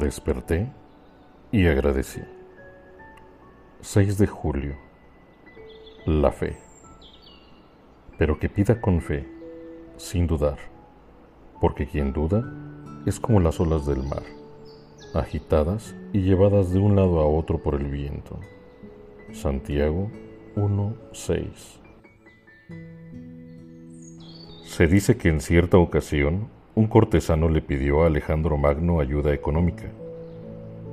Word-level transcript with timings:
Desperté 0.00 0.66
y 1.52 1.66
agradecí. 1.66 2.22
6 3.82 4.16
de 4.16 4.26
julio. 4.26 4.74
La 6.06 6.32
fe. 6.32 6.56
Pero 8.16 8.38
que 8.38 8.48
pida 8.48 8.80
con 8.80 9.02
fe, 9.02 9.28
sin 9.98 10.26
dudar, 10.26 10.56
porque 11.60 11.86
quien 11.86 12.14
duda 12.14 12.42
es 13.04 13.20
como 13.20 13.40
las 13.40 13.60
olas 13.60 13.84
del 13.84 14.02
mar, 14.02 14.22
agitadas 15.12 15.94
y 16.14 16.22
llevadas 16.22 16.72
de 16.72 16.78
un 16.78 16.96
lado 16.96 17.20
a 17.20 17.26
otro 17.26 17.58
por 17.58 17.74
el 17.74 17.84
viento. 17.84 18.40
Santiago 19.32 20.10
1.6 20.56 21.78
Se 24.64 24.86
dice 24.86 25.18
que 25.18 25.28
en 25.28 25.42
cierta 25.42 25.76
ocasión 25.76 26.48
un 26.74 26.86
cortesano 26.86 27.48
le 27.48 27.62
pidió 27.62 28.02
a 28.02 28.06
Alejandro 28.06 28.56
Magno 28.56 29.00
ayuda 29.00 29.34
económica. 29.34 29.90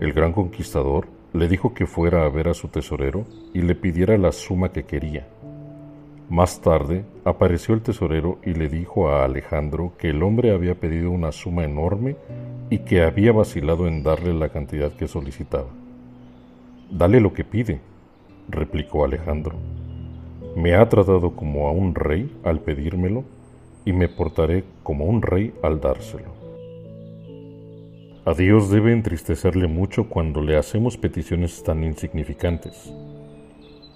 El 0.00 0.12
gran 0.12 0.32
conquistador 0.32 1.06
le 1.32 1.48
dijo 1.48 1.74
que 1.74 1.86
fuera 1.86 2.24
a 2.24 2.28
ver 2.28 2.48
a 2.48 2.54
su 2.54 2.68
tesorero 2.68 3.24
y 3.54 3.62
le 3.62 3.74
pidiera 3.74 4.18
la 4.18 4.32
suma 4.32 4.72
que 4.72 4.82
quería. 4.82 5.28
Más 6.28 6.60
tarde 6.60 7.04
apareció 7.24 7.74
el 7.74 7.82
tesorero 7.82 8.38
y 8.44 8.54
le 8.54 8.68
dijo 8.68 9.08
a 9.08 9.24
Alejandro 9.24 9.92
que 9.98 10.10
el 10.10 10.22
hombre 10.22 10.52
había 10.52 10.74
pedido 10.74 11.10
una 11.10 11.32
suma 11.32 11.64
enorme 11.64 12.16
y 12.68 12.78
que 12.78 13.02
había 13.02 13.32
vacilado 13.32 13.86
en 13.86 14.02
darle 14.02 14.32
la 14.34 14.48
cantidad 14.48 14.92
que 14.92 15.08
solicitaba. 15.08 15.68
Dale 16.90 17.20
lo 17.20 17.32
que 17.32 17.44
pide, 17.44 17.80
replicó 18.48 19.04
Alejandro. 19.04 19.56
Me 20.56 20.74
ha 20.74 20.88
tratado 20.88 21.36
como 21.36 21.68
a 21.68 21.72
un 21.72 21.94
rey 21.94 22.36
al 22.42 22.60
pedírmelo 22.60 23.24
y 23.84 23.92
me 23.92 24.08
portaré 24.08 24.64
como 24.82 25.04
un 25.04 25.22
rey 25.22 25.52
al 25.62 25.80
dárselo. 25.80 26.40
A 28.26 28.34
Dios 28.34 28.70
debe 28.70 28.92
entristecerle 28.92 29.66
mucho 29.66 30.08
cuando 30.08 30.42
le 30.42 30.58
hacemos 30.58 30.98
peticiones 30.98 31.62
tan 31.62 31.82
insignificantes. 31.82 32.92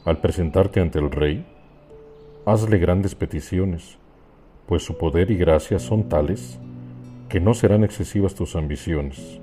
Al 0.06 0.20
presentarte 0.20 0.81
ante 0.81 0.98
el 0.98 1.11
Rey, 1.11 1.44
hazle 2.47 2.78
grandes 2.78 3.14
peticiones, 3.14 3.98
pues 4.67 4.83
su 4.83 4.97
poder 4.97 5.31
y 5.31 5.36
gracia 5.36 5.78
son 5.78 6.09
tales 6.09 6.59
que 7.28 7.39
no 7.39 7.53
serán 7.53 7.84
excesivas 7.84 8.34
tus 8.34 8.56
ambiciones. 8.56 9.41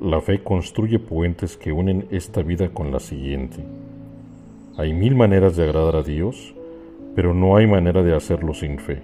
La 0.00 0.20
fe 0.20 0.42
construye 0.42 0.98
puentes 0.98 1.56
que 1.56 1.72
unen 1.72 2.06
esta 2.10 2.42
vida 2.42 2.70
con 2.70 2.92
la 2.92 2.98
siguiente. 2.98 3.62
Hay 4.78 4.94
mil 4.94 5.14
maneras 5.14 5.54
de 5.54 5.64
agradar 5.64 5.96
a 5.96 6.02
Dios, 6.02 6.54
pero 7.14 7.34
no 7.34 7.56
hay 7.56 7.66
manera 7.66 8.02
de 8.02 8.16
hacerlo 8.16 8.54
sin 8.54 8.78
fe. 8.78 9.02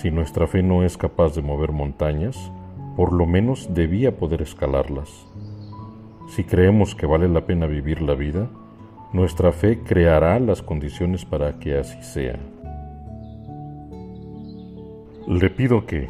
Si 0.00 0.10
nuestra 0.10 0.46
fe 0.46 0.62
no 0.62 0.82
es 0.82 0.96
capaz 0.96 1.34
de 1.34 1.42
mover 1.42 1.72
montañas, 1.72 2.50
por 2.96 3.12
lo 3.12 3.26
menos 3.26 3.74
debía 3.74 4.16
poder 4.16 4.40
escalarlas. 4.40 5.26
Si 6.28 6.42
creemos 6.42 6.94
que 6.94 7.04
vale 7.04 7.28
la 7.28 7.44
pena 7.44 7.66
vivir 7.66 8.00
la 8.00 8.14
vida, 8.14 8.48
nuestra 9.12 9.52
fe 9.52 9.80
creará 9.80 10.40
las 10.40 10.62
condiciones 10.62 11.26
para 11.26 11.58
que 11.58 11.76
así 11.76 12.02
sea. 12.02 12.38
Le 15.28 15.50
pido 15.50 15.84
que, 15.84 16.08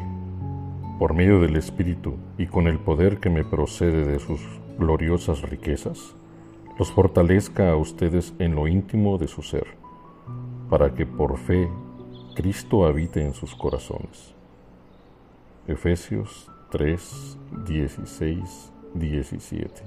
por 0.97 1.13
medio 1.13 1.41
del 1.41 1.57
Espíritu 1.57 2.15
y 2.37 2.45
con 2.45 2.67
el 2.67 2.79
poder 2.79 3.17
que 3.17 3.29
me 3.29 3.43
procede 3.43 4.05
de 4.05 4.19
sus 4.19 4.39
gloriosas 4.79 5.41
riquezas, 5.41 6.15
los 6.79 6.93
fortalezca 6.93 7.69
a 7.69 7.75
ustedes 7.75 8.33
en 8.39 8.55
lo 8.55 8.69
íntimo 8.69 9.17
de 9.17 9.27
su 9.27 9.41
ser, 9.41 9.67
para 10.69 10.93
que 10.93 11.05
por 11.05 11.37
fe 11.37 11.67
Cristo 12.33 12.85
habite 12.85 13.21
en 13.21 13.33
sus 13.33 13.53
corazones. 13.55 14.33
Efesios 15.67 16.49
3, 16.71 17.37
16, 17.67 18.71
17. 18.93 19.83